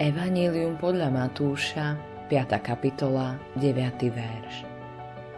Evangelium 0.00 0.80
podľa 0.80 1.12
Matúša, 1.12 1.92
5. 2.32 2.56
kapitola, 2.64 3.36
9. 3.60 4.08
verš. 4.08 4.64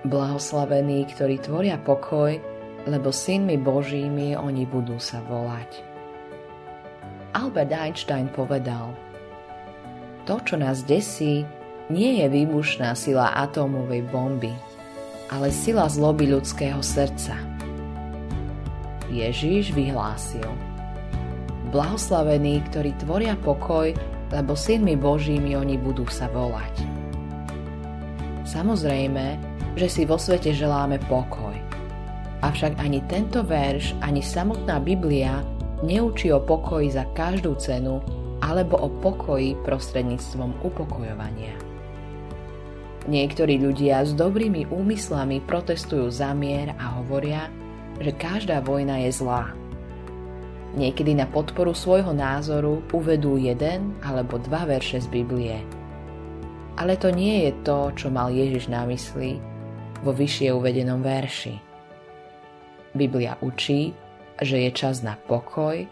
Blahoslavení, 0.07 1.03
ktorí 1.11 1.43
tvoria 1.43 1.83
pokoj, 1.83 2.39
lebo 2.87 3.11
synmi 3.11 3.59
Božími 3.59 4.39
oni 4.39 4.63
budú 4.71 5.03
sa 5.03 5.19
volať. 5.27 5.83
Albert 7.35 7.75
Einstein 7.75 8.31
povedal, 8.31 8.95
to, 10.31 10.39
čo 10.47 10.55
nás 10.55 10.87
desí, 10.87 11.43
nie 11.91 12.23
je 12.23 12.31
výbušná 12.31 12.95
sila 12.95 13.35
atómovej 13.35 14.07
bomby, 14.15 14.55
ale 15.27 15.51
sila 15.51 15.91
zloby 15.91 16.31
ľudského 16.31 16.79
srdca. 16.79 17.35
Ježíš 19.11 19.75
vyhlásil– 19.75 20.47
blahoslavení, 21.75 22.63
ktorí 22.71 22.95
tvoria 23.01 23.35
pokoj, 23.41 23.91
lebo 24.33 24.57
synmi 24.57 24.97
Božími 24.97 25.53
oni 25.55 25.77
budú 25.77 26.09
sa 26.09 26.27
volať. 26.33 26.83
Samozrejme, 28.49 29.39
že 29.77 29.87
si 29.89 30.03
vo 30.09 30.17
svete 30.17 30.57
želáme 30.57 31.01
pokoj. 31.07 31.55
Avšak 32.43 32.81
ani 32.83 33.05
tento 33.07 33.47
verš, 33.47 33.95
ani 34.03 34.19
samotná 34.19 34.83
Biblia 34.83 35.45
neučí 35.87 36.33
o 36.35 36.43
pokoji 36.43 36.91
za 36.91 37.07
každú 37.15 37.55
cenu 37.61 38.03
alebo 38.43 38.75
o 38.83 38.91
pokoji 38.91 39.55
prostredníctvom 39.63 40.67
upokojovania. 40.67 41.55
Niektorí 43.07 43.59
ľudia 43.59 44.03
s 44.07 44.15
dobrými 44.15 44.71
úmyslami 44.71 45.43
protestujú 45.43 46.11
za 46.11 46.35
mier 46.35 46.75
a 46.79 47.03
hovoria, 47.03 47.51
že 47.99 48.15
každá 48.15 48.63
vojna 48.63 49.07
je 49.07 49.11
zlá. 49.11 49.55
Niekedy 50.73 51.13
na 51.13 51.29
podporu 51.29 51.77
svojho 51.77 52.17
názoru 52.17 52.81
uvedú 52.97 53.37
jeden 53.37 53.93
alebo 54.01 54.41
dva 54.41 54.65
verše 54.65 55.05
z 55.05 55.09
Biblie. 55.13 55.61
Ale 56.81 56.97
to 56.97 57.13
nie 57.13 57.45
je 57.45 57.53
to, 57.61 57.93
čo 57.93 58.09
mal 58.09 58.33
Ježiš 58.33 58.73
na 58.73 58.89
mysli 58.89 59.37
vo 60.01 60.17
vyššie 60.17 60.49
uvedenom 60.57 61.05
verši. 61.05 61.55
Biblia 62.97 63.37
učí, 63.45 63.93
že 64.41 64.65
je 64.65 64.71
čas 64.73 65.05
na 65.05 65.21
pokoj 65.21 65.85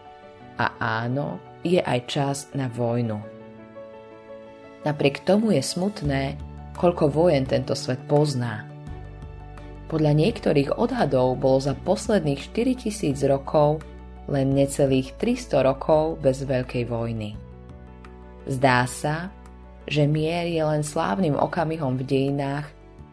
a 0.57 0.65
áno, 0.81 1.37
je 1.61 1.77
aj 1.77 1.99
čas 2.09 2.37
na 2.57 2.65
vojnu. 2.65 3.21
Napriek 4.81 5.21
tomu 5.21 5.53
je 5.53 5.61
smutné, 5.61 6.41
koľko 6.73 7.13
vojen 7.13 7.45
tento 7.45 7.77
svet 7.77 8.01
pozná. 8.09 8.65
Podľa 9.93 10.13
niektorých 10.17 10.73
odhadov 10.73 11.37
bolo 11.37 11.61
za 11.61 11.77
posledných 11.77 12.41
4000 12.49 13.13
rokov 13.29 13.85
len 14.29 14.53
necelých 14.53 15.17
300 15.17 15.65
rokov 15.65 16.21
bez 16.21 16.45
veľkej 16.45 16.83
vojny. 16.85 17.33
Zdá 18.45 18.85
sa, 18.85 19.29
že 19.85 20.05
mier 20.05 20.49
je 20.49 20.61
len 20.61 20.85
slávnym 20.85 21.33
okamihom 21.37 21.97
v 21.97 22.05
dejinách, 22.05 22.67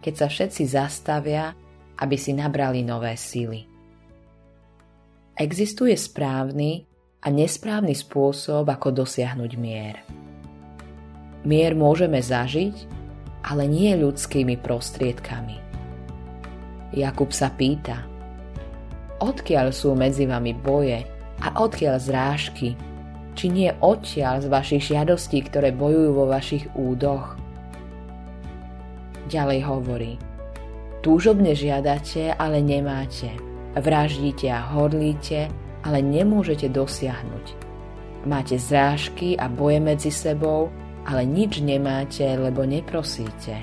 keď 0.04 0.14
sa 0.14 0.26
všetci 0.28 0.62
zastavia, 0.68 1.52
aby 1.98 2.16
si 2.16 2.32
nabrali 2.36 2.84
nové 2.84 3.16
síly. 3.16 3.64
Existuje 5.38 5.94
správny 5.94 6.84
a 7.22 7.28
nesprávny 7.30 7.94
spôsob, 7.94 8.66
ako 8.68 9.04
dosiahnuť 9.04 9.52
mier. 9.58 9.96
Mier 11.46 11.72
môžeme 11.74 12.18
zažiť, 12.18 12.98
ale 13.46 13.70
nie 13.70 13.94
ľudskými 13.94 14.58
prostriedkami. 14.58 15.56
Jakub 16.94 17.30
sa 17.30 17.50
pýta– 17.54 18.04
odkiaľ 19.18 19.74
sú 19.74 19.94
medzi 19.94 20.24
vami 20.26 20.54
boje 20.54 21.02
a 21.42 21.48
odkiaľ 21.58 21.96
zrážky, 22.02 22.74
či 23.38 23.46
nie 23.50 23.70
odtiaľ 23.78 24.42
z 24.42 24.46
vašich 24.50 24.82
žiadostí, 24.90 25.46
ktoré 25.46 25.70
bojujú 25.70 26.10
vo 26.10 26.26
vašich 26.26 26.66
údoch. 26.74 27.38
Ďalej 29.30 29.60
hovorí, 29.62 30.12
túžobne 31.04 31.54
žiadate, 31.54 32.34
ale 32.34 32.58
nemáte, 32.58 33.30
vraždíte 33.78 34.50
a 34.50 34.64
horlíte, 34.74 35.46
ale 35.86 36.02
nemôžete 36.02 36.66
dosiahnuť. 36.72 37.46
Máte 38.26 38.58
zrážky 38.58 39.38
a 39.38 39.46
boje 39.46 39.78
medzi 39.78 40.10
sebou, 40.10 40.74
ale 41.06 41.22
nič 41.22 41.62
nemáte, 41.62 42.26
lebo 42.26 42.66
neprosíte. 42.66 43.62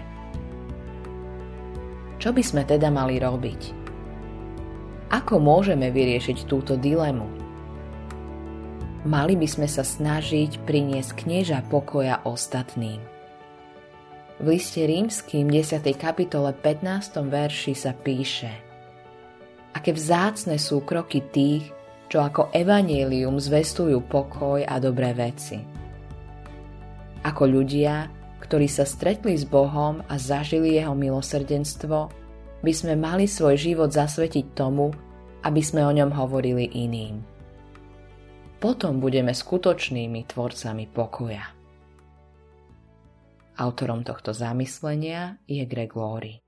Čo 2.16 2.32
by 2.32 2.42
sme 2.42 2.64
teda 2.64 2.88
mali 2.88 3.20
robiť? 3.20 3.85
Ako 5.14 5.38
môžeme 5.38 5.94
vyriešiť 5.94 6.50
túto 6.50 6.74
dilemu? 6.74 7.30
Mali 9.06 9.38
by 9.38 9.46
sme 9.46 9.70
sa 9.70 9.86
snažiť 9.86 10.66
priniesť 10.66 11.14
knieža 11.14 11.62
pokoja 11.70 12.26
ostatným. 12.26 12.98
V 14.42 14.46
liste 14.50 14.82
rímským 14.82 15.46
10. 15.46 15.86
kapitole 15.94 16.58
15. 16.58 17.22
verši 17.22 17.74
sa 17.78 17.94
píše 17.94 18.50
Aké 19.78 19.94
vzácne 19.94 20.58
sú 20.58 20.82
kroky 20.82 21.22
tých, 21.22 21.70
čo 22.10 22.26
ako 22.26 22.50
evanielium 22.50 23.38
zvestujú 23.38 24.02
pokoj 24.10 24.66
a 24.66 24.82
dobré 24.82 25.14
veci. 25.14 25.62
Ako 27.22 27.46
ľudia, 27.46 28.10
ktorí 28.42 28.66
sa 28.66 28.90
stretli 28.90 29.38
s 29.38 29.46
Bohom 29.46 30.02
a 30.10 30.18
zažili 30.18 30.82
jeho 30.82 30.98
milosrdenstvo, 30.98 32.25
by 32.66 32.74
sme 32.74 32.98
mali 32.98 33.30
svoj 33.30 33.62
život 33.62 33.94
zasvetiť 33.94 34.58
tomu, 34.58 34.90
aby 35.46 35.62
sme 35.62 35.86
o 35.86 35.94
ňom 35.94 36.10
hovorili 36.10 36.66
iným. 36.66 37.22
Potom 38.58 38.98
budeme 38.98 39.30
skutočnými 39.30 40.26
tvorcami 40.26 40.90
pokoja. 40.90 41.46
Autorom 43.62 44.02
tohto 44.02 44.34
zamyslenia 44.34 45.38
je 45.46 45.62
Greg 45.70 45.94
Laurie. 45.94 46.45